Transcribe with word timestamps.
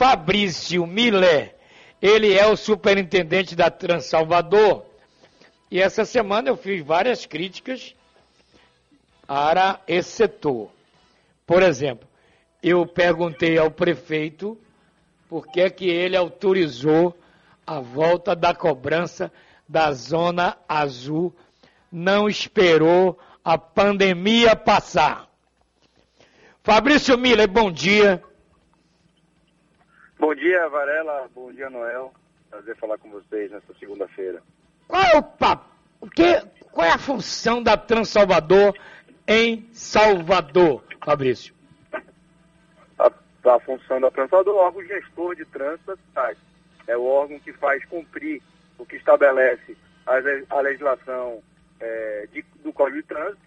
Fabrício 0.00 0.86
Milé. 0.86 1.54
Ele 2.00 2.32
é 2.32 2.46
o 2.46 2.56
superintendente 2.56 3.54
da 3.54 3.70
Transalvador. 3.70 4.86
E 5.70 5.78
essa 5.78 6.06
semana 6.06 6.48
eu 6.48 6.56
fiz 6.56 6.82
várias 6.82 7.26
críticas 7.26 7.94
para 9.26 9.78
esse 9.86 10.08
setor. 10.08 10.70
Por 11.46 11.62
exemplo, 11.62 12.08
eu 12.62 12.86
perguntei 12.86 13.58
ao 13.58 13.70
prefeito 13.70 14.58
por 15.28 15.46
que, 15.48 15.60
é 15.60 15.68
que 15.68 15.90
ele 15.90 16.16
autorizou 16.16 17.14
a 17.66 17.78
volta 17.78 18.34
da 18.34 18.54
cobrança 18.54 19.30
da 19.68 19.92
Zona 19.92 20.56
Azul, 20.66 21.30
não 21.92 22.26
esperou 22.26 23.18
a 23.44 23.58
pandemia 23.58 24.56
passar. 24.56 25.28
Fabrício 26.62 27.18
Miller, 27.18 27.46
bom 27.46 27.70
dia. 27.70 28.24
Bom 30.20 30.34
dia, 30.34 30.68
Varela. 30.68 31.30
Bom 31.34 31.50
dia, 31.50 31.70
Noel. 31.70 32.12
Prazer 32.50 32.76
falar 32.76 32.98
com 32.98 33.08
vocês 33.08 33.50
nessa 33.50 33.72
segunda-feira. 33.80 34.42
Qual 34.86 35.02
é 35.02 35.16
o 35.16 35.22
papo? 35.22 35.64
O 35.98 36.10
que, 36.10 36.42
qual 36.70 36.86
é 36.86 36.90
a 36.90 36.98
função 36.98 37.62
da 37.62 37.74
Transalvador 37.74 38.76
em 39.26 39.66
Salvador, 39.72 40.84
Fabrício? 41.02 41.54
A, 42.98 43.10
a 43.46 43.60
função 43.60 43.98
da 43.98 44.10
Transalvador 44.10 44.56
é 44.56 44.58
o 44.58 44.60
órgão 44.60 44.84
gestor 44.84 45.34
de 45.36 45.46
trânsito 45.46 45.86
da 45.86 45.96
cidade. 45.96 46.38
É 46.86 46.98
o 46.98 47.04
órgão 47.06 47.40
que 47.40 47.54
faz 47.54 47.82
cumprir 47.86 48.42
o 48.76 48.84
que 48.84 48.96
estabelece 48.96 49.74
a, 50.06 50.16
a 50.54 50.60
legislação 50.60 51.42
é, 51.80 52.28
de, 52.30 52.44
do 52.62 52.74
Código 52.74 53.00
de 53.00 53.08
Trânsito 53.08 53.40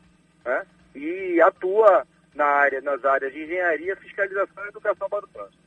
né? 0.43 0.65
e 0.95 1.39
atua 1.39 2.07
na 2.33 2.45
área, 2.45 2.81
nas 2.81 3.05
áreas 3.05 3.31
de 3.31 3.43
engenharia, 3.43 3.95
fiscalização 3.97 4.65
e 4.65 4.69
educação 4.69 5.07
para 5.07 5.23
o 5.23 5.27
trânsito. 5.27 5.62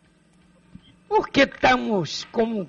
Por 1.09 1.29
que 1.29 1.43
estamos 1.43 2.25
como 2.25 2.69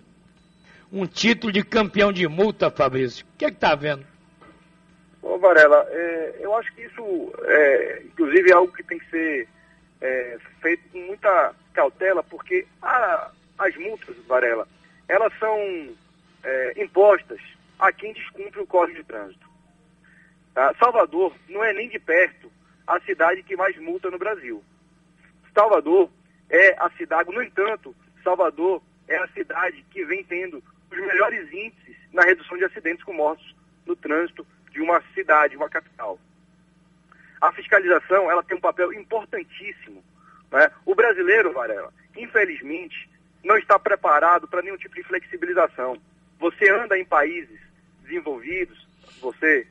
um 0.92 1.06
título 1.06 1.52
de 1.52 1.64
campeão 1.64 2.12
de 2.14 2.28
multa, 2.28 2.70
Fabrício? 2.70 3.26
O 3.26 3.38
que 3.38 3.46
é 3.46 3.50
está 3.50 3.76
vendo? 3.76 4.06
Ô 5.22 5.38
Varela, 5.38 5.86
é, 5.90 6.38
eu 6.40 6.56
acho 6.56 6.74
que 6.74 6.84
isso, 6.84 7.34
é, 7.44 8.02
inclusive, 8.06 8.52
é 8.52 8.54
algo 8.54 8.72
que 8.72 8.84
tem 8.84 9.00
que 9.00 9.10
ser 9.10 9.48
é, 10.02 10.38
feito 10.62 10.88
com 10.90 11.00
muita 11.00 11.54
cautela, 11.74 12.24
porque 12.24 12.66
a, 12.82 13.32
as 13.58 13.76
multas, 13.76 14.16
Varela, 14.28 14.68
elas 15.08 15.34
são 15.40 15.96
é, 16.44 16.82
impostas 16.82 17.40
a 17.80 17.92
quem 17.92 18.14
descumpre 18.14 18.62
o 18.62 18.68
Código 18.68 19.00
de 19.00 19.04
Trânsito. 19.04 19.48
Tá? 20.54 20.74
Salvador 20.80 21.34
não 21.50 21.64
é 21.64 21.74
nem 21.74 21.90
de 21.90 22.00
perto 22.00 22.52
a 22.86 23.00
cidade 23.02 23.44
que 23.44 23.56
mais 23.56 23.78
multa 23.78 24.10
no 24.10 24.18
Brasil. 24.18 24.64
Salvador 25.54 26.10
é 26.50 26.76
a 26.80 26.90
cidade, 26.92 27.32
no 27.32 27.44
entanto, 27.44 27.96
Salvador 28.28 28.84
é 29.08 29.16
a 29.16 29.28
cidade 29.30 29.86
que 29.90 30.04
vem 30.04 30.22
tendo 30.22 30.62
os 30.92 30.98
melhores 30.98 31.50
índices 31.50 31.96
na 32.12 32.24
redução 32.24 32.58
de 32.58 32.66
acidentes 32.66 33.06
com 33.06 33.14
mortos 33.14 33.56
no 33.86 33.96
trânsito 33.96 34.46
de 34.70 34.82
uma 34.82 35.02
cidade, 35.14 35.56
uma 35.56 35.70
capital. 35.70 36.20
A 37.40 37.54
fiscalização 37.54 38.30
ela 38.30 38.44
tem 38.44 38.58
um 38.58 38.60
papel 38.60 38.92
importantíssimo. 38.92 40.04
Né? 40.52 40.70
O 40.86 40.94
brasileiro, 40.94 41.54
Varela, 41.54 41.94
infelizmente, 42.18 43.10
não 43.46 43.58
está 43.58 43.80
preparado 43.80 44.46
para 44.46 44.62
nenhum 44.62 44.76
tipo 44.76 44.96
de 44.96 45.04
flexibilização. 45.04 45.98
Você 46.38 46.70
anda 46.70 47.00
em 47.00 47.06
países 47.06 47.62
desenvolvidos, 48.04 48.86
você 49.22 49.66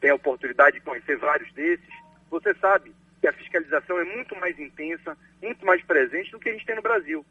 tem 0.00 0.08
a 0.08 0.14
oportunidade 0.14 0.78
de 0.78 0.84
conhecer 0.84 1.18
vários 1.18 1.52
desses, 1.52 1.86
você 2.30 2.54
sabe 2.54 2.90
que 3.20 3.28
a 3.28 3.34
fiscalização 3.34 3.98
é 3.98 4.04
muito 4.04 4.34
mais 4.36 4.58
intensa, 4.58 5.14
muito 5.42 5.66
mais 5.66 5.82
presente 5.84 6.30
do 6.30 6.38
que 6.38 6.48
a 6.48 6.52
gente 6.52 6.64
tem 6.64 6.76
no 6.76 6.82
Brasil. 6.82 7.22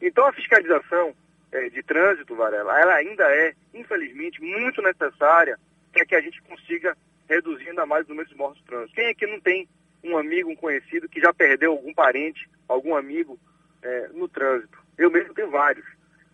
Então 0.00 0.26
a 0.26 0.32
fiscalização 0.32 1.14
é, 1.52 1.68
de 1.68 1.82
trânsito, 1.82 2.34
Varela, 2.34 2.78
ela 2.80 2.94
ainda 2.94 3.24
é, 3.24 3.54
infelizmente, 3.74 4.40
muito 4.40 4.80
necessária 4.82 5.58
para 5.92 6.04
que 6.04 6.14
a 6.14 6.20
gente 6.20 6.40
consiga 6.42 6.96
reduzir 7.28 7.68
ainda 7.68 7.86
mais 7.86 8.06
o 8.06 8.10
número 8.10 8.28
de 8.28 8.36
mortos 8.36 8.60
no 8.60 8.66
trânsito. 8.66 8.94
Quem 8.94 9.06
é 9.06 9.14
que 9.14 9.26
não 9.26 9.40
tem 9.40 9.68
um 10.02 10.16
amigo, 10.16 10.50
um 10.50 10.56
conhecido 10.56 11.08
que 11.08 11.20
já 11.20 11.32
perdeu 11.32 11.72
algum 11.72 11.92
parente, 11.92 12.48
algum 12.68 12.96
amigo 12.96 13.38
é, 13.82 14.08
no 14.08 14.28
trânsito? 14.28 14.78
Eu 14.96 15.10
mesmo 15.10 15.34
tenho 15.34 15.50
vários. 15.50 15.86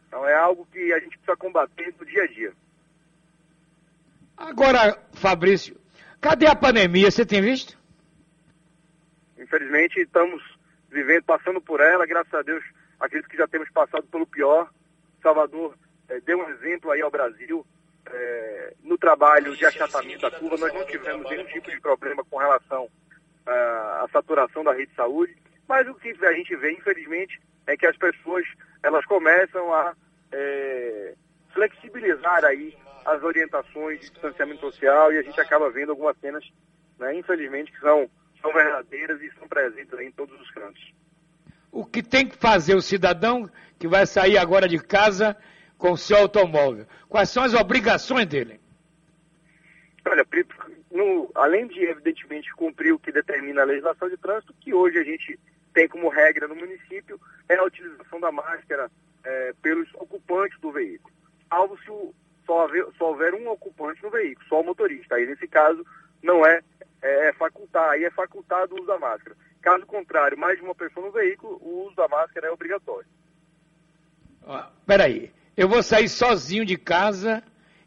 Então 0.09 0.26
é 0.26 0.34
algo 0.34 0.66
que 0.72 0.93
a 0.93 0.99
gente 0.99 1.16
precisa 1.19 1.37
combater 1.37 1.94
no 1.99 2.06
dia 2.06 2.22
a 2.22 2.26
dia. 2.26 2.53
Agora, 4.37 4.99
Fabrício, 5.15 5.76
cadê 6.21 6.47
a 6.47 6.55
pandemia? 6.55 7.10
Você 7.10 7.25
tem 7.25 7.41
visto? 7.41 7.78
Infelizmente, 9.38 10.00
estamos 10.00 10.43
vivendo, 10.91 11.25
passando 11.25 11.60
por 11.60 11.81
ela, 11.81 12.06
graças 12.06 12.32
a 12.34 12.43
Deus, 12.43 12.62
acredito 13.01 13.29
que 13.29 13.37
já 13.37 13.47
temos 13.47 13.71
passado 13.71 14.05
pelo 14.05 14.27
pior. 14.27 14.71
Salvador 15.23 15.75
é, 16.09 16.21
deu 16.21 16.39
um 16.39 16.49
exemplo 16.51 16.91
aí 16.91 17.01
ao 17.01 17.11
Brasil 17.11 17.67
é, 18.07 18.75
no 18.83 18.97
trabalho 18.97 19.57
de 19.57 19.65
achatamento 19.65 20.23
da 20.23 20.31
curva. 20.31 20.57
Nós 20.57 20.73
não 20.73 20.87
tivemos 20.87 21.29
nenhum 21.31 21.47
tipo 21.47 21.71
de 21.71 21.81
problema 21.81 22.25
com 22.25 22.37
relação 22.37 22.89
à, 23.47 24.06
saturação 24.12 24.62
da 24.65 24.73
rede 24.73 24.91
de 24.91 24.97
saúde, 24.97 25.37
mas 25.69 25.87
o 25.89 25.95
que 25.95 26.15
a 26.25 26.33
gente 26.33 26.55
vê, 26.56 26.73
infelizmente, 26.73 27.41
é 27.67 27.77
que 27.77 27.87
as 27.87 27.97
pessoas 27.97 28.47
elas 28.83 29.05
começam 29.06 29.75
a 29.75 29.95
é, 30.33 31.15
flexibilizar 31.53 32.45
aí 32.45 32.77
as 33.05 33.23
orientações 33.23 34.01
de 34.01 34.11
distanciamento 34.11 34.61
social 34.61 35.12
e 35.12 35.19
a 35.19 35.23
gente 35.23 35.41
acaba 35.41 35.71
vendo 35.71 35.91
algumas 35.91 36.17
cenas, 36.19 36.45
né, 36.99 37.15
infelizmente, 37.15 37.73
que 37.73 37.81
são, 37.81 38.09
são 38.41 38.53
verdadeiras 38.53 39.21
e 39.23 39.31
são 39.33 39.49
presentes 39.49 39.99
em 39.99 40.11
todos 40.12 40.41
os 40.41 40.51
cantos. 40.51 40.93
O 41.71 41.84
que 41.84 42.03
tem 42.03 42.27
que 42.27 42.37
fazer 42.37 42.75
o 42.75 42.82
cidadão 42.82 43.50
que 43.78 43.87
vai 43.87 44.06
sair 44.06 44.38
agora 44.38 44.69
de 44.69 44.78
casa 44.78 45.37
com 45.77 45.93
o 45.93 45.97
seu 45.97 46.16
automóvel? 46.16 46.87
Quais 47.09 47.28
são 47.28 47.43
as 47.43 47.54
obrigações 47.54 48.27
dele? 48.27 48.60
Olha, 50.06 50.25
no, 50.91 51.31
além 51.34 51.66
de, 51.66 51.84
evidentemente, 51.84 52.55
cumprir 52.55 52.93
o 52.93 52.99
que 52.99 53.12
determina 53.12 53.62
a 53.62 53.66
legislação 53.66 54.09
de 54.09 54.16
trânsito, 54.16 54.55
que 54.60 54.72
hoje 54.72 54.99
a 54.99 55.05
gente 55.05 55.38
tem 55.75 55.88
como 55.88 56.09
regra 56.09 56.49
no 56.49 56.55
município, 56.55 57.21
é 57.49 57.56
a 57.56 57.65
utilização 57.65 58.19
da 58.19 58.32
máscara 58.32 58.91
é, 59.25 59.53
pelos 59.60 59.93
ocupantes 59.94 60.59
do 60.60 60.72
veículo. 60.72 61.15
Salvo 61.50 61.76
se 61.82 61.91
o, 61.91 62.15
só, 62.47 62.65
haver, 62.65 62.87
só 62.97 63.09
houver 63.09 63.34
um 63.34 63.49
ocupante 63.49 64.03
no 64.03 64.10
veículo, 64.10 64.49
só 64.49 64.60
o 64.60 64.65
motorista. 64.65 65.16
Aí, 65.16 65.26
nesse 65.26 65.47
caso, 65.47 65.84
não 66.22 66.47
é, 66.47 66.60
é, 67.03 67.28
é 67.28 67.34
aí 67.91 68.05
é 68.05 68.10
facultado 68.10 68.75
o 68.75 68.78
uso 68.78 68.87
da 68.87 68.99
máscara. 68.99 69.37
Caso 69.66 69.84
contrário, 69.84 70.38
mais 70.38 70.56
de 70.56 70.65
uma 70.65 70.77
pessoa 70.77 71.04
no 71.04 71.10
veículo, 71.12 71.59
o 71.60 71.87
uso 71.87 71.97
da 71.97 72.06
máscara 72.06 72.47
é 72.47 72.50
obrigatório. 72.53 73.04
Ah, 74.47 74.71
peraí, 74.87 75.32
eu 75.56 75.69
vou 75.69 75.82
sair 75.82 76.09
sozinho 76.09 76.65
de 76.65 76.77
casa 76.77 77.43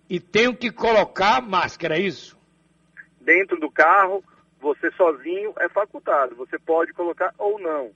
e 0.09 0.19
tenho 0.19 0.53
que 0.53 0.73
colocar 0.73 1.41
máscara, 1.41 1.95
é 1.95 2.01
isso? 2.01 2.37
Dentro 3.21 3.57
do 3.57 3.71
carro, 3.71 4.21
você 4.59 4.91
sozinho 4.91 5.53
é 5.57 5.69
facultado, 5.69 6.35
você 6.35 6.59
pode 6.59 6.91
colocar 6.91 7.33
ou 7.37 7.57
não. 7.57 7.91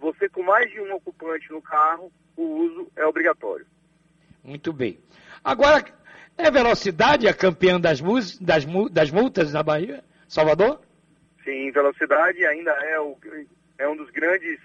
Você 0.00 0.28
com 0.28 0.42
mais 0.42 0.70
de 0.70 0.78
um 0.82 0.94
ocupante 0.94 1.50
no 1.50 1.62
carro, 1.62 2.12
o 2.36 2.42
uso 2.42 2.92
é 2.94 3.06
obrigatório. 3.06 3.66
Muito 4.42 4.70
bem. 4.70 4.98
Agora, 5.42 5.82
é 6.36 6.50
velocidade 6.50 7.26
a 7.26 7.32
campeã 7.32 7.80
das, 7.80 8.02
das, 8.38 8.66
das 8.90 9.10
multas 9.10 9.50
na 9.50 9.62
Bahia? 9.62 10.04
Salvador? 10.28 10.78
Sim, 11.44 11.70
velocidade 11.70 12.44
ainda 12.46 12.70
é, 12.72 12.98
o, 12.98 13.16
é 13.78 13.88
um 13.88 13.96
dos 13.96 14.10
grandes 14.10 14.58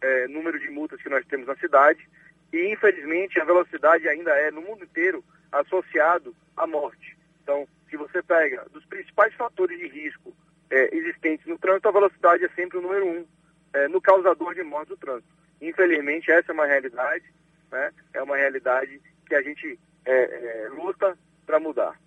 é, 0.00 0.26
números 0.28 0.60
de 0.60 0.70
multas 0.70 1.00
que 1.00 1.08
nós 1.08 1.24
temos 1.26 1.46
na 1.46 1.56
cidade. 1.56 2.08
E, 2.52 2.72
infelizmente, 2.72 3.40
a 3.40 3.44
velocidade 3.44 4.08
ainda 4.08 4.30
é, 4.32 4.50
no 4.50 4.62
mundo 4.62 4.84
inteiro, 4.84 5.22
associado 5.50 6.34
à 6.56 6.66
morte. 6.66 7.16
Então, 7.42 7.66
se 7.88 7.96
você 7.96 8.22
pega 8.22 8.66
dos 8.72 8.84
principais 8.86 9.34
fatores 9.34 9.78
de 9.78 9.86
risco 9.88 10.34
é, 10.70 10.96
existentes 10.96 11.46
no 11.46 11.58
trânsito, 11.58 11.88
a 11.88 11.92
velocidade 11.92 12.44
é 12.44 12.48
sempre 12.50 12.78
o 12.78 12.82
número 12.82 13.06
um 13.06 13.26
é, 13.74 13.88
no 13.88 14.00
causador 14.00 14.54
de 14.54 14.62
morte 14.62 14.88
do 14.88 14.96
trânsito. 14.96 15.32
Infelizmente, 15.60 16.30
essa 16.30 16.52
é 16.52 16.54
uma 16.54 16.66
realidade, 16.66 17.24
né? 17.70 17.92
é 18.14 18.22
uma 18.22 18.36
realidade 18.36 19.00
que 19.26 19.34
a 19.34 19.42
gente 19.42 19.78
é, 20.04 20.12
é, 20.12 20.68
luta 20.70 21.16
para 21.46 21.60
mudar. 21.60 21.98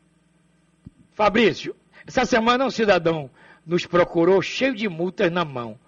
Fabrício, 1.14 1.76
essa 2.06 2.26
semana 2.26 2.66
um 2.66 2.70
cidadão 2.72 3.30
nos 3.66 3.86
procurou 3.86 4.42
cheio 4.42 4.76
de 4.76 4.88
multas 4.88 5.32
na 5.32 5.44
mão. 5.44 5.80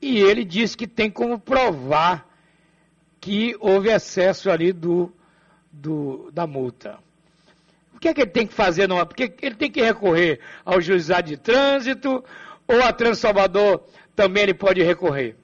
E 0.00 0.18
ele 0.18 0.44
disse 0.44 0.76
que 0.76 0.86
tem 0.86 1.10
como 1.10 1.38
provar 1.38 2.26
que 3.20 3.56
houve 3.60 3.90
excesso 3.90 4.50
ali 4.50 4.72
do, 4.72 5.12
do, 5.72 6.30
da 6.32 6.46
multa. 6.46 6.98
O 7.94 7.98
que 7.98 8.08
é 8.08 8.14
que 8.14 8.20
ele 8.20 8.30
tem 8.30 8.46
que 8.46 8.52
fazer? 8.52 8.86
Não? 8.86 9.04
Porque 9.06 9.34
ele 9.40 9.54
tem 9.54 9.70
que 9.70 9.82
recorrer 9.82 10.40
ao 10.64 10.80
juizado 10.80 11.28
de 11.28 11.36
trânsito 11.36 12.24
ou 12.66 12.82
a 12.82 12.92
Transalvador 12.92 13.82
também 14.14 14.42
ele 14.44 14.54
pode 14.54 14.82
recorrer? 14.82 15.36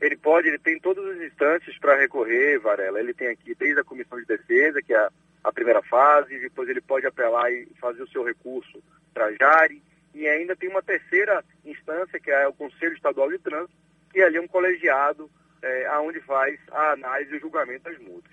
Ele 0.00 0.16
pode, 0.16 0.48
ele 0.48 0.58
tem 0.58 0.78
todas 0.78 1.04
as 1.06 1.22
instâncias 1.22 1.78
para 1.78 1.98
recorrer, 1.98 2.58
Varela. 2.58 3.00
Ele 3.00 3.14
tem 3.14 3.28
aqui 3.28 3.54
desde 3.54 3.80
a 3.80 3.84
comissão 3.84 4.18
de 4.18 4.26
defesa, 4.26 4.82
que 4.82 4.92
é 4.92 4.98
a, 4.98 5.10
a 5.44 5.52
primeira 5.52 5.82
fase, 5.82 6.38
depois 6.38 6.68
ele 6.68 6.80
pode 6.80 7.06
apelar 7.06 7.50
e 7.50 7.66
fazer 7.80 8.02
o 8.02 8.08
seu 8.08 8.22
recurso 8.22 8.82
para 9.14 9.32
Jari, 9.32 9.82
e 10.14 10.28
ainda 10.28 10.54
tem 10.54 10.68
uma 10.68 10.82
terceira 10.82 11.44
instância, 11.64 12.20
que 12.20 12.30
é 12.30 12.46
o 12.46 12.52
Conselho 12.52 12.94
Estadual 12.94 13.28
de 13.30 13.38
Trânsito, 13.38 13.76
que 14.12 14.22
ali 14.22 14.36
é 14.36 14.40
um 14.40 14.46
colegiado 14.46 15.28
é, 15.60 15.86
aonde 15.86 16.20
faz 16.20 16.58
a 16.70 16.92
análise 16.92 17.32
e 17.32 17.36
o 17.36 17.40
julgamento 17.40 17.84
das 17.84 17.98
multas. 17.98 18.32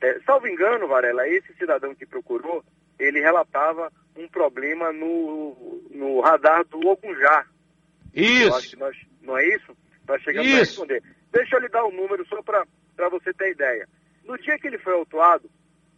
É, 0.00 0.18
salvo 0.20 0.48
engano, 0.48 0.88
Varela, 0.88 1.28
esse 1.28 1.52
cidadão 1.54 1.94
que 1.94 2.06
procurou, 2.06 2.64
ele 2.98 3.20
relatava 3.20 3.92
um 4.16 4.28
problema 4.28 4.92
no, 4.92 5.82
no 5.90 6.20
radar 6.20 6.64
do 6.64 6.78
Ogunjá. 6.88 7.46
Isso. 8.14 8.78
Nós, 8.78 8.96
não 9.20 9.36
é 9.36 9.46
isso? 9.48 9.76
Nós 10.06 10.22
chegamos 10.22 10.48
isso. 10.48 10.56
a 10.56 10.60
responder. 10.60 11.02
Deixa 11.30 11.56
eu 11.56 11.60
lhe 11.60 11.68
dar 11.68 11.84
o 11.84 11.88
um 11.88 11.96
número 11.96 12.26
só 12.26 12.42
para 12.42 13.08
você 13.10 13.34
ter 13.34 13.50
ideia. 13.50 13.86
No 14.24 14.38
dia 14.38 14.58
que 14.58 14.66
ele 14.66 14.78
foi 14.78 14.94
autuado, 14.94 15.50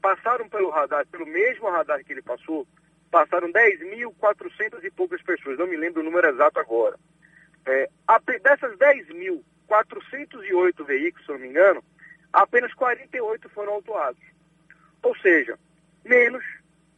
passaram 0.03 0.49
pelo 0.49 0.71
radar, 0.71 1.07
pelo 1.07 1.27
mesmo 1.27 1.71
radar 1.71 2.03
que 2.05 2.13
ele 2.13 2.23
passou, 2.23 2.67
passaram 3.11 3.53
10.400 3.53 4.85
e 4.85 4.91
poucas 4.91 5.21
pessoas, 5.23 5.59
não 5.59 5.67
me 5.67 5.77
lembro 5.77 6.01
o 6.01 6.05
número 6.05 6.29
exato 6.29 6.61
agora. 6.61 6.97
É, 7.67 7.91
dessas 8.43 8.75
10.408 8.79 10.85
veículos, 10.85 11.27
se 11.27 11.33
não 11.33 11.39
me 11.39 11.49
engano, 11.49 11.85
apenas 12.33 12.73
48 12.75 13.49
foram 13.51 13.75
autuados. 13.75 14.23
Ou 15.03 15.17
seja, 15.19 15.59
menos 16.05 16.45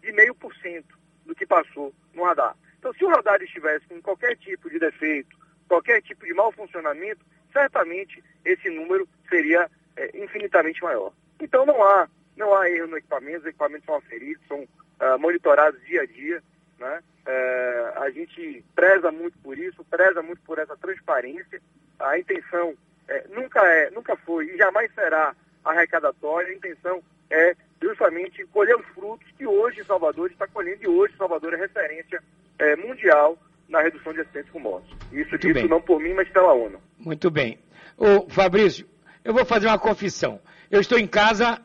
de 0.01 0.13
meio 0.13 0.35
por 0.35 0.55
cento 0.57 0.99
do 1.25 1.35
que 1.35 1.47
passou 1.47 1.95
no 2.15 2.25
radar. 2.25 2.57
Então, 2.79 2.93
se 2.95 3.05
o 3.05 3.09
radar 3.09 3.41
estivesse 3.43 3.87
com 3.87 4.03
qualquer 4.03 4.37
tipo 4.37 4.69
de 4.69 4.79
defeito, 4.79 5.37
qualquer 5.69 6.03
tipo 6.03 6.27
de 6.27 6.35
mau 6.35 6.53
funcionamento, 6.53 7.25
certamente 7.53 8.23
esse 8.45 8.69
número 8.69 9.09
seria 9.29 9.71
é, 9.97 10.11
infinitamente 10.19 10.83
maior. 10.83 11.13
Então, 11.41 11.65
não 11.65 11.83
há, 11.83 12.09
não 12.37 12.55
há 12.55 12.69
erro 12.69 12.89
no 12.89 12.99
equipamento, 12.99 13.41
os 13.41 13.47
equipamentos 13.47 13.87
são 13.87 13.95
aferidos, 13.95 14.47
são 14.49 14.69
uh, 15.03 15.19
monitorados 15.19 15.81
dia 15.85 16.03
a 16.03 16.07
dia. 16.07 16.43
Né? 16.79 17.03
Uh, 17.27 18.03
a 18.03 18.11
gente 18.11 18.65
preza 18.75 19.11
muito 19.11 19.37
por 19.39 19.59
isso, 19.59 19.85
preza 19.85 20.23
muito 20.23 20.41
por 20.43 20.59
essa 20.59 20.77
transparência. 20.77 21.61
A 21.99 22.19
intenção 22.19 22.75
é, 23.09 23.27
nunca 23.29 23.61
é, 23.65 23.91
nunca 23.91 24.17
foi 24.17 24.47
e 24.47 24.57
jamais 24.57 24.93
será 24.95 25.35
arrecadatória. 25.65 26.49
A 26.49 26.55
intenção 26.55 27.03
é 27.31 27.55
justamente 27.81 28.45
colher 28.47 28.77
os 28.77 28.87
frutos 28.89 29.27
que 29.37 29.47
hoje 29.47 29.85
Salvador 29.85 30.31
está 30.31 30.47
colhendo 30.47 30.83
e 30.83 30.89
hoje 30.89 31.15
Salvador 31.17 31.55
é 31.55 31.57
referência 31.57 32.23
é, 32.59 32.77
mundial 32.77 33.37
na 33.69 33.81
redução 33.81 34.13
de 34.13 34.21
acidentes 34.21 34.51
com 34.51 34.61
motos. 34.61 34.91
Isso 35.11 35.31
Muito 35.31 35.39
dito 35.39 35.55
bem. 35.55 35.69
não 35.69 35.81
por 35.81 36.01
mim, 36.01 36.15
mas 36.15 36.29
pela 36.29 36.53
ONU. 36.53 36.81
Muito 36.99 37.31
bem. 37.31 37.59
Ô, 37.97 38.29
Fabrício, 38.29 38.87
eu 39.25 39.33
vou 39.33 39.45
fazer 39.45 39.67
uma 39.67 39.79
confissão. 39.79 40.41
Eu 40.71 40.81
estou 40.81 40.99
em 40.99 41.07
casa 41.07 41.61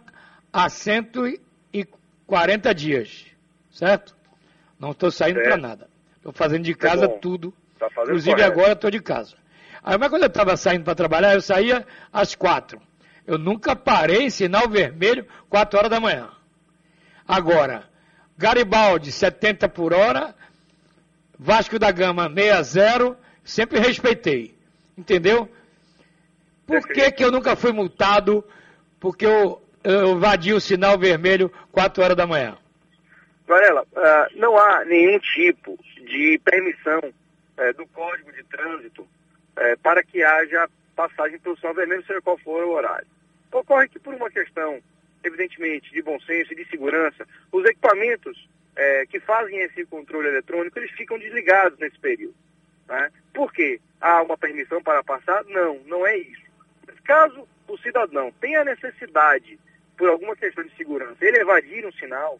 há 0.51 0.69
140 0.69 2.73
dias, 2.73 3.26
certo? 3.77 4.15
Não 4.79 4.91
estou 4.91 5.11
saindo 5.11 5.41
para 5.41 5.55
nada. 5.55 5.87
Estou 6.17 6.33
fazendo 6.33 6.63
de 6.63 6.73
casa 6.73 7.05
é 7.05 7.07
tudo. 7.07 7.53
Tá 7.79 7.87
Inclusive 8.01 8.35
correto. 8.35 8.51
agora 8.51 8.71
estou 8.73 8.89
de 8.89 8.99
casa. 8.99 9.35
Aí, 9.83 9.97
mas 9.97 10.09
quando 10.09 10.23
eu 10.23 10.27
estava 10.27 10.57
saindo 10.57 10.83
para 10.83 10.95
trabalhar, 10.95 11.35
eu 11.35 11.41
saía 11.41 11.85
às 12.11 12.33
quatro. 12.33 12.81
Eu 13.25 13.37
nunca 13.37 13.75
parei 13.75 14.29
sinal 14.31 14.67
vermelho 14.67 15.27
4 15.49 15.77
horas 15.77 15.91
da 15.91 15.99
manhã. 15.99 16.29
Agora, 17.27 17.83
Garibaldi 18.37 19.11
70 19.11 19.69
por 19.69 19.93
hora, 19.93 20.33
Vasco 21.37 21.77
da 21.77 21.91
Gama 21.91 22.31
60, 22.33 23.15
sempre 23.43 23.79
respeitei. 23.79 24.57
Entendeu? 24.97 25.51
Por 26.65 26.81
que, 26.87 27.11
que 27.11 27.23
eu 27.23 27.31
nunca 27.31 27.55
fui 27.55 27.71
multado 27.71 28.43
porque 28.99 29.25
eu, 29.25 29.61
eu 29.83 30.13
evadi 30.13 30.53
o 30.53 30.59
sinal 30.59 30.97
vermelho 30.97 31.51
4 31.71 32.03
horas 32.03 32.17
da 32.17 32.25
manhã? 32.25 32.57
Varela, 33.47 33.83
uh, 33.83 34.39
não 34.39 34.57
há 34.57 34.83
nenhum 34.83 35.17
tipo 35.19 35.79
de 36.05 36.39
permissão 36.43 36.99
uh, 36.99 37.73
do 37.75 37.87
Código 37.87 38.31
de 38.33 38.43
Trânsito 38.43 39.01
uh, 39.01 39.79
para 39.81 40.03
que 40.03 40.21
haja 40.21 40.69
passagem 40.95 41.39
pelo 41.39 41.57
sinal 41.57 41.73
vermelho, 41.73 42.05
seja 42.05 42.21
qual 42.21 42.37
for 42.39 42.63
o 42.65 42.71
horário. 42.71 43.07
Ocorre 43.51 43.87
que 43.87 43.99
por 43.99 44.13
uma 44.13 44.29
questão, 44.29 44.81
evidentemente, 45.23 45.91
de 45.91 46.01
bom 46.01 46.19
senso 46.19 46.51
e 46.51 46.55
de 46.55 46.69
segurança, 46.69 47.25
os 47.51 47.63
equipamentos 47.65 48.49
é, 48.75 49.05
que 49.05 49.19
fazem 49.19 49.59
esse 49.61 49.85
controle 49.85 50.27
eletrônico, 50.27 50.77
eles 50.77 50.91
ficam 50.91 51.17
desligados 51.17 51.79
nesse 51.79 51.97
período. 51.99 52.35
Né? 52.87 53.09
Por 53.33 53.51
quê? 53.51 53.79
Há 53.99 54.21
uma 54.21 54.37
permissão 54.37 54.81
para 54.81 55.03
passar? 55.03 55.43
Não, 55.45 55.79
não 55.85 56.05
é 56.05 56.17
isso. 56.17 56.45
Mas 56.85 56.99
caso 57.01 57.47
o 57.67 57.77
cidadão 57.77 58.31
tenha 58.39 58.63
necessidade, 58.63 59.59
por 59.97 60.09
alguma 60.09 60.35
questão 60.35 60.63
de 60.63 60.75
segurança, 60.75 61.17
ele 61.21 61.39
evadir 61.39 61.85
um 61.85 61.91
sinal, 61.93 62.39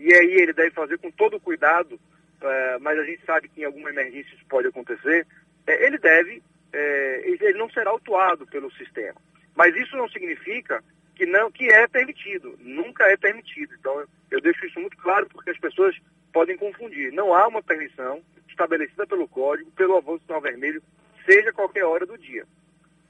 e 0.00 0.14
aí 0.14 0.34
ele 0.40 0.52
deve 0.52 0.70
fazer 0.70 0.98
com 0.98 1.10
todo 1.10 1.38
cuidado, 1.38 2.00
é, 2.40 2.78
mas 2.78 2.98
a 2.98 3.04
gente 3.04 3.22
sabe 3.26 3.48
que 3.48 3.60
em 3.60 3.64
alguma 3.64 3.90
emergência 3.90 4.34
isso 4.34 4.46
pode 4.48 4.66
acontecer, 4.66 5.26
é, 5.66 5.86
ele 5.86 5.98
deve, 5.98 6.42
é, 6.72 7.22
ele 7.24 7.58
não 7.58 7.68
será 7.70 7.90
autuado 7.90 8.46
pelo 8.46 8.72
sistema. 8.72 9.20
Mas 9.54 9.76
isso 9.76 9.96
não 9.96 10.08
significa 10.08 10.82
que 11.14 11.26
não 11.26 11.52
que 11.52 11.70
é 11.70 11.86
permitido, 11.86 12.58
nunca 12.60 13.04
é 13.04 13.16
permitido. 13.16 13.74
Então 13.78 14.02
eu 14.30 14.40
deixo 14.40 14.64
isso 14.64 14.80
muito 14.80 14.96
claro 14.96 15.28
porque 15.28 15.50
as 15.50 15.58
pessoas 15.58 15.94
podem 16.32 16.56
confundir. 16.56 17.12
Não 17.12 17.34
há 17.34 17.46
uma 17.46 17.62
permissão 17.62 18.22
estabelecida 18.48 19.06
pelo 19.06 19.28
código, 19.28 19.70
pelo 19.72 19.98
avanço 19.98 20.20
do 20.20 20.26
sinal 20.26 20.40
vermelho, 20.40 20.82
seja 21.26 21.52
qualquer 21.52 21.84
hora 21.84 22.06
do 22.06 22.16
dia. 22.16 22.46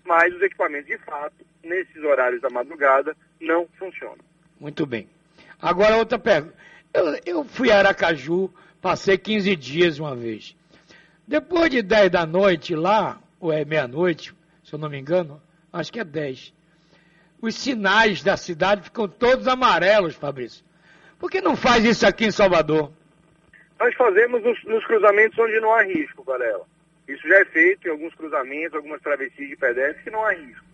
Mas 0.04 0.34
os 0.34 0.42
equipamentos, 0.42 0.86
de 0.86 0.98
fato, 0.98 1.36
nesses 1.62 2.02
horários 2.02 2.40
da 2.40 2.50
madrugada, 2.50 3.16
não 3.40 3.68
funcionam. 3.78 4.18
Muito 4.58 4.84
bem. 4.84 5.08
Agora 5.60 5.96
outra 5.96 6.18
pergunta. 6.18 6.58
Eu, 6.92 7.18
eu 7.24 7.44
fui 7.44 7.70
a 7.70 7.78
Aracaju, 7.78 8.50
passei 8.80 9.16
15 9.16 9.54
dias 9.56 9.98
uma 9.98 10.14
vez. 10.16 10.56
Depois 11.26 11.70
de 11.70 11.82
10 11.82 12.10
da 12.10 12.26
noite 12.26 12.74
lá, 12.74 13.20
ou 13.38 13.52
é 13.52 13.64
meia-noite, 13.64 14.34
se 14.64 14.74
eu 14.74 14.78
não 14.78 14.88
me 14.88 14.98
engano, 14.98 15.40
acho 15.72 15.92
que 15.92 16.00
é 16.00 16.04
10. 16.04 16.52
Os 17.40 17.54
sinais 17.54 18.22
da 18.22 18.36
cidade 18.36 18.82
ficam 18.82 19.08
todos 19.08 19.46
amarelos, 19.46 20.14
Fabrício. 20.16 20.64
Por 21.18 21.30
que 21.30 21.40
não 21.40 21.56
faz 21.56 21.84
isso 21.84 22.06
aqui 22.06 22.26
em 22.26 22.30
Salvador? 22.30 22.92
Nós 23.78 23.94
fazemos 23.94 24.42
nos, 24.42 24.62
nos 24.64 24.84
cruzamentos 24.86 25.38
onde 25.38 25.60
não 25.60 25.72
há 25.72 25.82
risco, 25.82 26.24
Varela. 26.24 26.66
Isso 27.08 27.26
já 27.26 27.40
é 27.40 27.44
feito 27.46 27.86
em 27.88 27.90
alguns 27.90 28.14
cruzamentos, 28.14 28.74
algumas 28.74 29.00
travessias 29.00 29.48
de 29.48 29.56
pedestres 29.56 30.04
que 30.04 30.10
não 30.10 30.24
há 30.24 30.32
risco. 30.32 30.64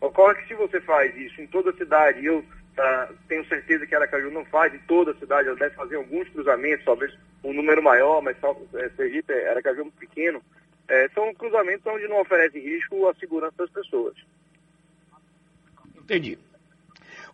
Ocorre 0.00 0.42
que 0.42 0.48
se 0.48 0.54
você 0.54 0.80
faz 0.80 1.16
isso 1.16 1.40
em 1.40 1.46
toda 1.46 1.70
a 1.70 1.74
cidade, 1.74 2.24
eu 2.24 2.44
tá, 2.74 3.08
tenho 3.28 3.44
certeza 3.46 3.86
que 3.86 3.94
Aracaju 3.94 4.30
não 4.30 4.44
faz 4.46 4.74
em 4.74 4.78
toda 4.80 5.12
a 5.12 5.16
cidade, 5.16 5.48
ela 5.48 5.58
deve 5.58 5.74
fazer 5.74 5.96
alguns 5.96 6.28
cruzamentos, 6.28 6.84
talvez 6.84 7.12
um 7.42 7.52
número 7.52 7.82
maior, 7.82 8.22
mas 8.22 8.38
só, 8.40 8.56
é, 8.74 8.88
Sergipe, 8.90 9.32
Aracaju 9.32 9.80
é 9.80 9.82
muito 9.84 9.98
pequeno, 9.98 10.42
é, 10.88 11.08
são 11.10 11.32
cruzamentos 11.34 11.86
onde 11.86 12.08
não 12.08 12.20
oferece 12.20 12.58
risco 12.58 13.08
à 13.08 13.14
segurança 13.14 13.54
das 13.58 13.70
pessoas. 13.70 14.14
Entendi. 15.96 16.38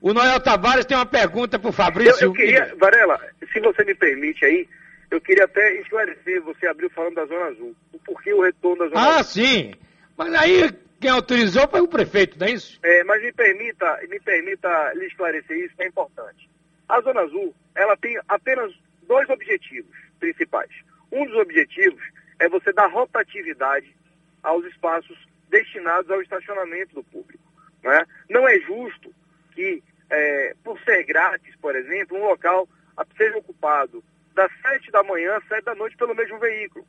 O 0.00 0.12
Noel 0.12 0.38
Tavares 0.41 0.85
tem 0.85 0.97
uma 0.97 1.07
pergunta 1.07 1.59
para 1.59 1.71
o 1.71 1.73
Fabrício. 1.73 2.25
Eu, 2.25 2.28
eu 2.28 2.33
queria, 2.35 2.75
Varela, 2.78 3.19
se 3.50 3.61
você 3.61 3.83
me 3.85 3.95
permite 3.95 4.45
aí, 4.45 4.69
eu 5.11 5.21
queria 5.21 5.45
até 5.45 5.81
esclarecer, 5.81 6.43
você 6.43 6.66
abriu 6.66 6.90
falando 6.90 7.14
da 7.14 7.26
Zona 7.26 7.47
Azul. 7.47 7.75
O 7.93 7.99
porquê 8.00 8.35
o 8.35 8.43
retorno 8.43 8.85
da 8.85 8.88
Zona 8.88 9.00
ah, 9.00 9.09
Azul. 9.09 9.21
Ah, 9.21 9.25
sim. 9.25 9.75
Mas 10.16 10.35
aí 10.35 10.71
quem 11.00 11.11
autorizou 11.11 11.69
foi 11.69 11.81
o 11.81 11.88
prefeito, 11.88 12.38
não 12.38 12.47
é 12.47 12.53
isso? 12.53 12.79
É, 12.83 13.05
mas 13.05 13.23
me 13.23 13.33
permita, 13.33 14.00
me 14.09 14.19
permita 14.21 14.93
lhe 14.95 15.07
esclarecer 15.07 15.57
isso, 15.59 15.76
que 15.76 15.83
é 15.83 15.88
importante. 15.88 16.49
A 16.88 17.00
Zona 17.00 17.23
Azul, 17.23 17.55
ela 17.75 17.97
tem 17.97 18.19
apenas 18.29 18.73
dois 19.03 19.29
objetivos 19.29 19.95
principais. 20.19 20.71
Um 21.12 21.26
dos 21.26 21.37
objetivos 21.37 22.03
é 22.38 22.49
você 22.49 22.73
dar 22.73 22.87
rotatividade 22.87 23.95
aos 24.43 24.65
espaços 24.67 25.19
destinados 25.49 26.11
ao 26.11 26.23
estacionamento 26.23 26.95
do 26.95 27.05
público. 27.05 27.45
Né? 27.83 28.05
Não 28.29 28.49
é 28.49 28.59
justo 28.61 29.15
que, 29.53 29.83
é, 30.11 30.55
por 30.65 30.81
ser 30.81 31.05
grátis, 31.05 31.55
por 31.57 31.75
exemplo, 31.75 32.17
um 32.17 32.25
local 32.25 32.69
seja 33.17 33.37
ocupado 33.38 34.03
das 34.35 34.50
7 34.61 34.91
da 34.91 35.03
manhã 35.03 35.37
às 35.37 35.47
7 35.49 35.65
da 35.65 35.75
noite 35.75 35.97
pelo 35.97 36.15
mesmo 36.15 36.38
veículo. 36.38 36.87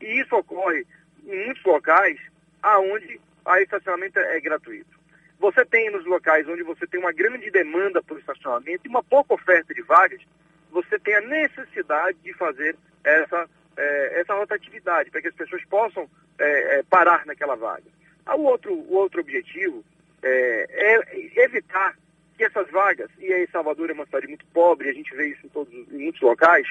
E 0.00 0.20
isso 0.20 0.34
ocorre 0.36 0.86
em 1.24 1.46
muitos 1.46 1.64
locais 1.64 2.18
aonde 2.62 3.20
o 3.44 3.56
estacionamento 3.56 4.18
é, 4.18 4.40
gratuito. 4.40 5.00
Você 5.38 5.64
tem 5.64 5.90
nos 5.90 6.04
locais 6.06 6.48
onde 6.48 6.62
você 6.62 6.86
tem 6.86 7.00
uma 7.00 7.12
grande 7.12 7.50
demanda 7.50 8.02
por 8.02 8.18
estacionamento 8.18 8.86
e 8.86 8.88
uma 8.88 9.02
pouca 9.02 9.34
oferta 9.34 9.74
de 9.74 9.82
vagas, 9.82 10.20
você 10.70 10.98
tem 10.98 11.14
a 11.14 11.20
necessidade 11.20 12.16
de 12.22 12.32
fazer 12.34 12.76
essa, 13.04 13.48
é, 13.76 14.20
essa 14.20 14.34
rotatividade, 14.34 15.10
para 15.10 15.20
que 15.20 15.28
as 15.28 15.34
pessoas 15.34 15.64
possam 15.64 16.08
é, 16.38 16.78
é 16.78 16.82
parar 16.84 17.26
naquela 17.26 17.56
vaga. 17.56 17.84
O 18.36 18.42
outro, 18.42 18.72
o 18.72 18.94
outro 18.94 19.20
objetivo 19.20 19.84
é, 20.22 20.66
é, 20.70 21.42
evitar 21.44 21.96
que 22.36 22.44
essas 22.44 22.70
vagas, 22.70 23.10
e 23.18 23.32
aí 23.32 23.48
Salvador 23.50 23.90
é 23.90 23.92
uma 23.92 24.06
cidade 24.06 24.28
muito 24.28 24.46
pobre, 24.46 24.88
a 24.88 24.94
gente 24.94 25.14
vê 25.14 25.28
isso 25.28 25.46
em, 25.46 25.50
todos, 25.50 25.72
em 25.74 25.98
muitos 25.98 26.20
locais, 26.20 26.66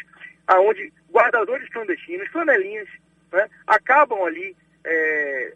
aonde 0.47 0.91
guardadores 1.11 1.69
clandestinos, 1.69 2.27
flanelinhas, 2.29 2.87
né, 3.31 3.47
acabam 3.67 4.23
ali 4.23 4.55
é, 4.83 5.53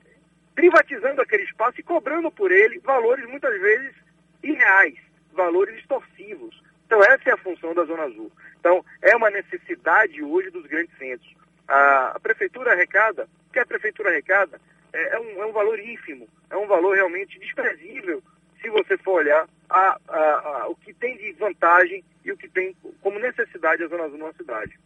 privatizando 0.55 1.21
aquele 1.21 1.43
espaço 1.43 1.79
e 1.79 1.83
cobrando 1.83 2.31
por 2.31 2.51
ele 2.51 2.79
valores 2.79 3.25
muitas 3.27 3.59
vezes 3.59 3.93
irreais, 4.41 4.95
valores 5.33 5.77
extorsivos. 5.77 6.63
Então 6.85 7.03
essa 7.03 7.29
é 7.29 7.33
a 7.33 7.38
função 7.38 7.74
da 7.74 7.83
Zona 7.83 8.03
Azul. 8.03 8.31
Então 8.59 8.83
é 9.01 9.15
uma 9.15 9.29
necessidade 9.29 10.24
hoje 10.24 10.50
dos 10.50 10.65
grandes 10.65 10.97
centros. 10.97 11.35
A, 11.67 12.17
prefeitura 12.21 12.71
arrecada, 12.71 13.27
que 13.51 13.59
a 13.59 13.65
prefeitura 13.65 14.09
arrecada, 14.09 14.59
é, 14.93 15.15
é, 15.15 15.19
um, 15.19 15.43
é 15.43 15.45
um 15.45 15.51
valor 15.51 15.79
ínfimo, 15.79 16.27
é 16.50 16.55
um 16.55 16.67
valor 16.67 16.95
realmente 16.95 17.38
desprezível 17.39 18.24
se 18.62 18.69
você 18.69 18.97
for 18.97 19.19
olhar 19.21 19.47
a, 19.69 20.00
a, 20.07 20.19
a, 20.19 20.67
o 20.69 20.75
que 20.75 20.93
tem 20.93 21.17
de 21.17 21.33
vantagem 21.33 22.03
e 22.24 22.31
o 22.31 22.38
que 22.38 22.47
tem 22.47 22.75
como 23.01 23.19
necessidade 23.19 23.83
a 23.83 23.88
Zona 23.88 24.05
Azul 24.05 24.17
numa 24.17 24.33
cidade. 24.33 24.79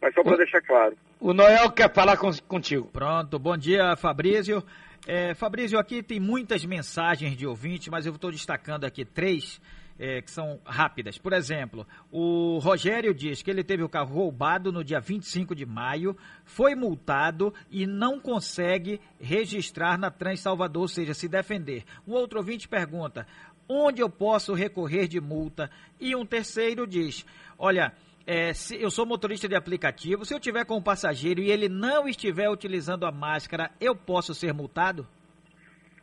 Mas 0.00 0.14
só 0.14 0.22
para 0.22 0.36
deixar 0.36 0.60
claro. 0.62 0.96
O 1.20 1.34
Noel 1.34 1.70
quer 1.70 1.92
falar 1.92 2.16
com, 2.16 2.30
contigo. 2.48 2.88
Pronto, 2.92 3.38
bom 3.38 3.56
dia, 3.56 3.94
Fabrício. 3.96 4.64
É, 5.06 5.34
Fabrício, 5.34 5.78
aqui 5.78 6.02
tem 6.02 6.20
muitas 6.20 6.64
mensagens 6.64 7.36
de 7.36 7.46
ouvintes, 7.46 7.88
mas 7.88 8.06
eu 8.06 8.14
estou 8.14 8.30
destacando 8.30 8.84
aqui 8.84 9.04
três 9.04 9.60
é, 10.00 10.22
que 10.22 10.30
são 10.30 10.58
rápidas. 10.64 11.18
Por 11.18 11.34
exemplo, 11.34 11.86
o 12.10 12.58
Rogério 12.58 13.12
diz 13.12 13.42
que 13.42 13.50
ele 13.50 13.62
teve 13.62 13.82
o 13.82 13.88
carro 13.88 14.14
roubado 14.14 14.72
no 14.72 14.82
dia 14.82 14.98
25 14.98 15.54
de 15.54 15.66
maio, 15.66 16.16
foi 16.44 16.74
multado 16.74 17.52
e 17.70 17.86
não 17.86 18.18
consegue 18.18 18.98
registrar 19.20 19.98
na 19.98 20.10
Trans 20.10 20.40
Salvador, 20.40 20.82
ou 20.82 20.88
seja, 20.88 21.12
se 21.12 21.28
defender. 21.28 21.84
Um 22.08 22.12
outro 22.12 22.38
ouvinte 22.38 22.66
pergunta: 22.66 23.26
onde 23.68 24.00
eu 24.00 24.08
posso 24.08 24.54
recorrer 24.54 25.06
de 25.06 25.20
multa? 25.20 25.70
E 26.00 26.16
um 26.16 26.24
terceiro 26.24 26.86
diz: 26.86 27.26
olha. 27.58 27.92
É, 28.26 28.52
se 28.52 28.80
eu 28.80 28.90
sou 28.90 29.06
motorista 29.06 29.48
de 29.48 29.54
aplicativo, 29.54 30.24
se 30.24 30.34
eu 30.34 30.40
tiver 30.40 30.64
com 30.64 30.76
um 30.76 30.82
passageiro 30.82 31.40
e 31.40 31.50
ele 31.50 31.68
não 31.68 32.08
estiver 32.08 32.48
utilizando 32.48 33.06
a 33.06 33.12
máscara, 33.12 33.70
eu 33.80 33.96
posso 33.96 34.34
ser 34.34 34.52
multado? 34.52 35.06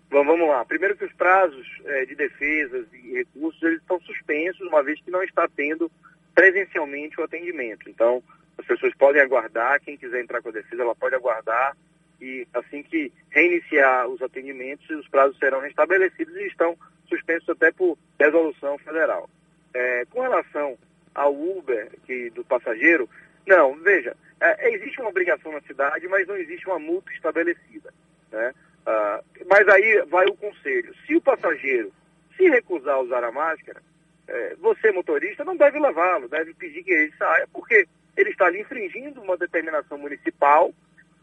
Bom, 0.09 0.24
vamos 0.25 0.47
lá. 0.47 0.63
Primeiro 0.65 0.95
que 0.95 1.05
os 1.05 1.13
prazos 1.13 1.67
é, 1.86 2.05
de 2.05 2.15
defesas 2.15 2.88
e 2.93 3.13
recursos 3.13 3.62
eles 3.62 3.81
estão 3.81 4.00
suspensos, 4.01 4.67
uma 4.67 4.83
vez 4.83 5.00
que 5.01 5.12
não 5.12 5.24
está 5.24 5.47
tendo 5.47 5.91
presencialmente 6.33 7.19
o 7.19 7.24
atendimento. 7.24 7.89
Então, 7.89 8.24
as 8.57 8.65
pessoas 8.65 8.93
podem 8.95 9.21
aguardar, 9.21 9.81
quem 9.81 9.97
quiser 9.97 10.21
entrar 10.21 10.41
com 10.41 10.50
a 10.50 10.53
defesa, 10.53 10.81
ela 10.81 10.95
pode 10.95 11.15
aguardar 11.15 11.75
e 12.21 12.47
assim 12.53 12.81
que 12.81 13.12
reiniciar 13.29 14.07
os 14.07 14.21
atendimentos, 14.21 14.89
os 14.89 15.07
prazos 15.07 15.38
serão 15.38 15.59
restabelecidos 15.59 16.36
e 16.36 16.47
estão 16.47 16.77
suspensos 17.07 17.50
até 17.50 17.71
por 17.71 17.97
resolução 18.19 18.77
federal. 18.79 19.29
É, 19.74 20.05
com 20.05 20.21
relação 20.21 20.77
ao 21.13 21.33
Uber 21.33 21.91
que, 22.05 22.29
do 22.31 22.37
passageiro, 22.48 23.10
não, 23.46 23.75
veja, 23.75 24.16
é, 24.39 24.74
existe 24.74 25.00
uma 25.00 25.10
obrigação 25.10 25.51
na 25.51 25.62
cidade, 25.62 26.08
mas 26.08 26.27
não 26.27 26.36
existe 26.36 26.68
uma 26.68 26.80
multa 26.80 27.12
estabelecida. 27.13 27.94
Né? 28.32 28.54
Uh, 28.82 29.46
mas 29.50 29.68
aí 29.68 30.04
vai 30.08 30.25
o 30.25 30.36
conselho. 30.36 30.94
Se 31.06 31.16
o 31.16 31.22
passageiro 31.22 31.92
se 32.36 32.48
recusar 32.50 32.96
a 32.96 33.01
usar 33.01 33.24
a 33.24 33.32
máscara, 33.32 33.82
é, 34.27 34.56
você, 34.56 34.92
motorista, 34.92 35.44
não 35.44 35.56
deve 35.56 35.80
levá-lo, 35.80 36.27
deve 36.27 36.54
pedir 36.54 36.84
que 36.84 36.92
ele 36.92 37.13
saia, 37.18 37.48
porque 37.51 37.88
ele 38.16 38.30
está 38.30 38.46
ali 38.46 38.62
infringindo 38.62 39.22
uma 39.22 39.38
determinação 39.38 39.98
municipal 39.98 40.74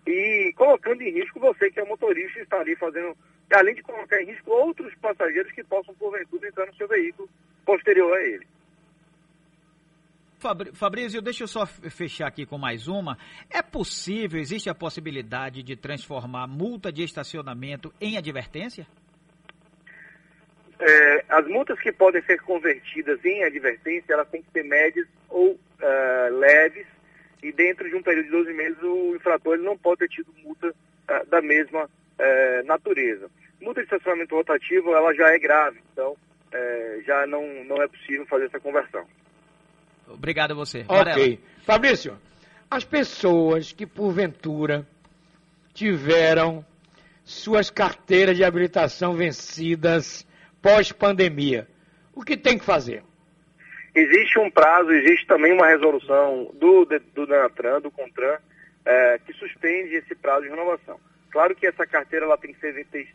e 0.07 0.53
colocando 0.57 1.03
em 1.03 1.11
risco 1.11 1.39
você 1.39 1.71
que 1.71 1.81
é 1.81 1.85
motorista 1.85 2.41
está 2.41 2.59
ali 2.61 2.75
fazendo, 2.77 3.17
além 3.53 3.75
de 3.75 3.83
colocar 3.83 4.21
em 4.21 4.27
risco 4.27 4.51
outros 4.51 4.95
passageiros 4.97 5.53
que 5.53 5.63
possam, 5.65 5.95
porventura, 5.95 6.49
entrar 6.49 6.67
no 6.67 6.75
seu 6.75 6.89
veículo 6.89 7.29
posterior 7.65 8.17
a 8.17 8.23
ele. 8.23 8.47
Fabrício, 10.75 11.23
deixa 11.23 11.45
eu 11.45 11.49
só 11.49 11.65
fechar 11.65 12.27
aqui 12.27 12.45
com 12.45 12.59
mais 12.59 12.87
uma. 12.87 13.17
É 13.51 13.63
possível, 13.63 14.39
existe 14.39 14.69
a 14.69 14.75
possibilidade 14.75 15.63
de 15.63 15.75
transformar 15.75 16.47
multa 16.47 16.93
de 16.93 17.03
estacionamento 17.03 17.91
em 17.99 18.19
advertência? 18.19 18.87
É, 20.79 21.25
as 21.31 21.47
multas 21.47 21.81
que 21.81 21.91
podem 21.91 22.21
ser 22.25 22.43
convertidas 22.43 23.25
em 23.25 23.43
advertência, 23.43 24.13
elas 24.13 24.29
têm 24.29 24.43
que 24.43 24.51
ser 24.51 24.65
médias 24.65 25.09
ou 25.31 25.53
uh, 25.53 26.39
leves, 26.39 26.87
e 27.43 27.51
dentro 27.51 27.89
de 27.89 27.97
um 27.97 28.03
período 28.03 28.27
de 28.27 28.31
12 28.33 28.53
meses 28.53 28.83
o 28.83 29.17
infrator 29.17 29.57
não 29.57 29.79
pode 29.79 30.01
ter 30.01 30.09
tido 30.09 30.31
multa 30.43 30.69
uh, 30.69 31.27
da 31.31 31.41
mesma 31.41 31.85
uh, 31.85 32.67
natureza. 32.67 33.31
Multa 33.63 33.81
de 33.81 33.87
estacionamento 33.87 34.35
rotativo, 34.35 34.95
ela 34.95 35.15
já 35.15 35.33
é 35.33 35.39
grave, 35.39 35.81
então 35.93 36.15
já 37.05 37.27
não, 37.27 37.43
não 37.65 37.83
é 37.83 37.89
possível 37.89 38.25
fazer 38.27 38.45
essa 38.45 38.61
conversão. 38.61 39.05
Obrigado 40.15 40.53
a 40.53 40.55
você. 40.55 40.85
Ok. 40.89 41.41
Fabrício, 41.65 42.19
as 42.71 42.85
pessoas 42.85 43.73
que 43.73 43.87
porventura 43.87 44.87
tiveram 45.73 46.65
suas 47.25 47.71
carteiras 47.71 48.37
de 48.37 48.45
habilitação 48.45 49.15
vencidas 49.15 50.27
pós-pandemia, 50.61 51.67
o 52.15 52.23
que 52.23 52.37
tem 52.37 52.59
que 52.59 52.65
fazer? 52.65 53.03
Existe 53.95 54.39
um 54.39 54.51
prazo, 54.51 54.91
existe 54.91 55.27
também 55.27 55.53
uma 55.53 55.69
resolução 55.69 56.51
do, 56.55 56.85
do 56.85 57.27
Denatran, 57.27 57.81
do 57.81 57.91
CONTRAN, 57.91 58.39
é, 58.85 59.19
que 59.25 59.33
suspende 59.35 59.95
esse 59.95 60.15
prazo 60.15 60.43
de 60.43 60.49
renovação. 60.49 60.99
Claro 61.31 61.55
que 61.55 61.67
essa 61.67 61.87
carteira 61.87 62.27
ela 62.27 62.37
tem 62.37 62.53
que 62.53 62.61
ser, 62.61 62.85
ter, 62.87 63.09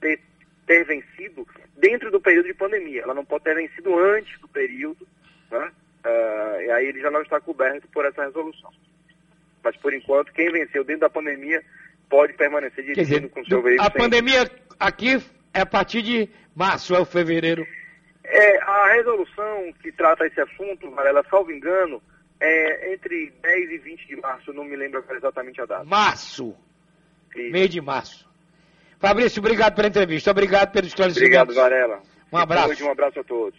ter, 0.00 0.20
ter 0.66 0.84
vencido 0.84 1.46
dentro 1.76 2.10
do 2.10 2.20
período 2.20 2.46
de 2.46 2.54
pandemia. 2.54 3.02
Ela 3.02 3.14
não 3.14 3.24
pode 3.24 3.44
ter 3.44 3.54
vencido 3.54 3.96
antes 3.98 4.38
do 4.40 4.48
período, 4.48 5.06
né? 5.50 5.70
Uh, 6.04 6.60
e 6.60 6.70
aí 6.70 6.86
ele 6.86 7.00
já 7.00 7.10
não 7.10 7.22
está 7.22 7.40
coberto 7.40 7.88
por 7.88 8.04
essa 8.04 8.24
resolução. 8.24 8.70
Mas 9.62 9.76
por 9.76 9.94
enquanto, 9.94 10.32
quem 10.32 10.52
venceu 10.52 10.84
dentro 10.84 11.00
da 11.00 11.10
pandemia 11.10 11.62
pode 12.08 12.34
permanecer 12.34 12.84
dirigindo 12.84 13.28
com 13.30 13.44
seu 13.44 13.62
veículo. 13.62 13.88
A 13.88 13.90
sem... 13.90 14.00
pandemia 14.00 14.50
aqui 14.78 15.22
é 15.54 15.60
a 15.60 15.66
partir 15.66 16.02
de 16.02 16.28
março, 16.54 16.94
é 16.94 17.00
o 17.00 17.06
fevereiro? 17.06 17.66
É, 18.22 18.58
a 18.62 18.92
resolução 18.94 19.72
que 19.82 19.92
trata 19.92 20.26
esse 20.26 20.40
assunto, 20.40 20.90
Varela, 20.90 21.24
salvo 21.30 21.50
engano, 21.50 22.02
é 22.40 22.92
entre 22.92 23.32
10 23.42 23.70
e 23.70 23.78
20 23.78 24.06
de 24.06 24.16
março, 24.16 24.52
não 24.52 24.64
me 24.64 24.76
lembro 24.76 25.02
exatamente 25.10 25.60
a 25.60 25.66
data. 25.66 25.84
Março. 25.84 26.54
Isso. 27.34 27.52
Meio 27.52 27.68
de 27.68 27.80
março. 27.80 28.28
Fabrício, 28.98 29.40
obrigado 29.40 29.74
pela 29.74 29.88
entrevista, 29.88 30.30
obrigado 30.30 30.72
pelo 30.72 30.86
esclarecimento. 30.86 31.42
Obrigado, 31.42 31.54
Varela. 31.54 32.02
Um 32.32 32.38
abraço. 32.38 32.84
um 32.84 32.90
abraço 32.90 33.20
a 33.20 33.24
todos. 33.24 33.52